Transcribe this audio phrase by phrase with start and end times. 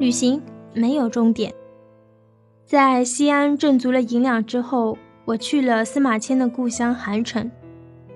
[0.00, 0.40] 旅行
[0.72, 1.52] 没有终点。
[2.64, 4.96] 在西安挣足了银两之后，
[5.26, 7.50] 我去了司马迁的故乡韩城，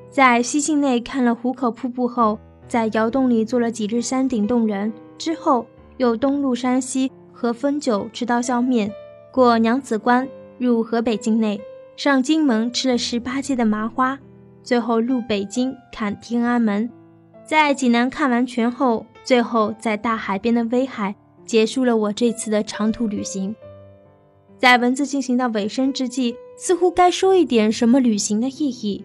[0.09, 5.67] 在西境内看了壶口瀑布后，在窑洞里坐了几日山顶洞人之后，
[5.99, 8.91] 又东入山西喝汾酒吃刀削面，
[9.31, 10.27] 过娘子关
[10.57, 11.61] 入河北境内，
[11.99, 14.19] 上荆门吃了十八街的麻花，
[14.63, 16.89] 最后入北京看天安门，
[17.45, 23.55] 在济南看完全后，最后在大海边的威海结束了我这次的长途旅行。
[24.57, 29.05] 在文字进行到尾声之际，似乎该说一点什么旅行的意义。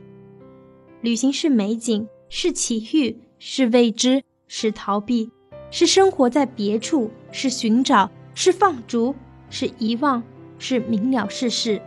[1.02, 5.30] 旅行是美景，是奇遇，是未知，是逃避，
[5.72, 9.16] 是生活在别处，是寻找，是放逐，
[9.50, 10.22] 是遗忘，
[10.58, 11.82] 是明了世事，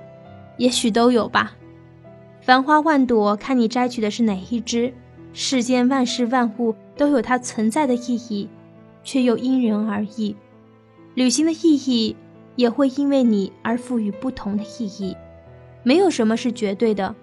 [0.59, 1.57] 也许都有吧。
[2.41, 4.93] 繁花万朵，看你摘取的是哪一支。
[5.33, 8.49] 世间万事万物都有它存在的意义，
[9.05, 10.35] 却又因人而异。
[11.15, 12.17] 旅行的意义。
[12.55, 15.17] 也会因为你而赋予不同的意义，
[15.83, 17.15] 没有什么是绝对的。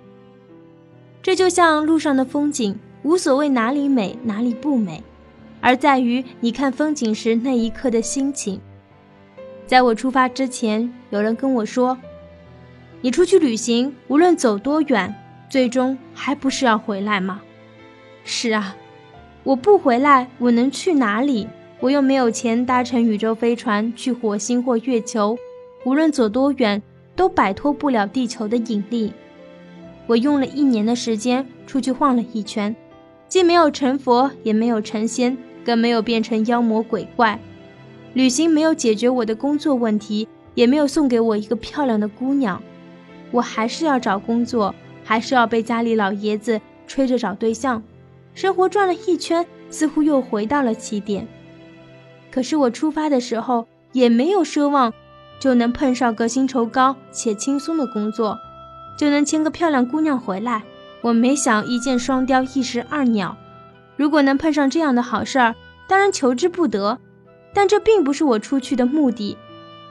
[1.21, 5.03] 这就像路上的风景，无所谓哪里美哪里不美，
[5.61, 8.59] 而在于你看风景时那一刻的心情。
[9.67, 11.95] 在我出发之前，有人跟我说
[13.01, 15.13] ：“你出去旅行，无论走多远，
[15.47, 17.39] 最终还不是要回来吗？”
[18.25, 18.75] 是啊，
[19.43, 21.47] 我不回来，我能去哪里？
[21.81, 25.37] 我又没有钱搭乘宇宙飞船去火星或月球，
[25.85, 26.81] 无论走多远，
[27.15, 29.13] 都摆脱不了地球的引力。
[30.05, 32.75] 我用了一年的时间出去晃了一圈，
[33.29, 37.39] 既没有成佛，也没有成仙，更没有变成妖魔鬼怪。
[38.13, 42.61] 旅行没有解决我的工作问题，也没有送给我一个漂亮的姑娘。
[43.31, 47.81] 我还是要找工作，还是要被家里老爷子催着找对象。
[48.33, 51.25] 生活转了一圈，似乎又回到了起点。
[52.31, 54.93] 可是我出发的时候也没有奢望，
[55.39, 58.37] 就能碰上个薪酬高且轻松的工作，
[58.97, 60.63] 就能牵个漂亮姑娘回来。
[61.01, 63.37] 我没想一箭双雕，一石二鸟。
[63.95, 65.55] 如果能碰上这样的好事儿，
[65.87, 66.99] 当然求之不得。
[67.51, 69.35] 但这并不是我出去的目的。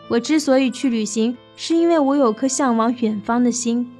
[0.07, 3.91] 我之所以去旅行，是因为我有颗向往远方的心。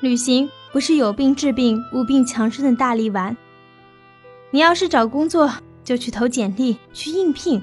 [0.00, 3.36] 旅行不是有病治病、无病强身的大力丸。
[4.50, 5.52] 你要是找工作，
[5.86, 7.60] 就去投简历，去应聘；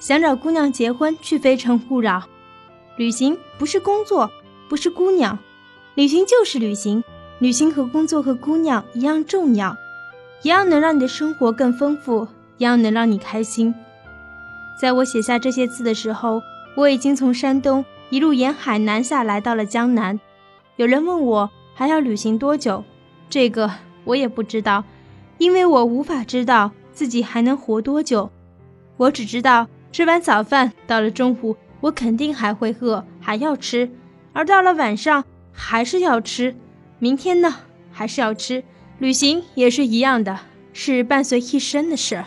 [0.00, 2.24] 想找姑娘结婚，去非诚勿扰。
[2.96, 4.28] 旅行不是工作，
[4.68, 5.38] 不是姑娘，
[5.94, 7.02] 旅行就是旅行。
[7.38, 9.74] 旅行和工作和姑娘一样重要，
[10.42, 12.26] 一样能让你的生活更丰富，
[12.58, 13.72] 一样能让你开心。
[14.78, 16.42] 在我写下这些字的时候，
[16.76, 20.20] 我已经从山东一路沿海南下来到了江南。
[20.74, 22.82] 有人问我还要旅行多久，
[23.30, 23.70] 这个
[24.04, 24.82] 我也不知道，
[25.38, 26.72] 因为我无法知道。
[27.00, 28.30] 自己还能活多久？
[28.98, 33.88] 我只知道吃完早饭，到了中午，我肯定还会饿，还要吃；
[34.34, 36.54] 而到了晚上，还是要吃。
[36.98, 37.56] 明天呢，
[37.90, 38.62] 还是要吃。
[38.98, 40.40] 旅行也是一样的，
[40.74, 42.22] 是伴随一生的事。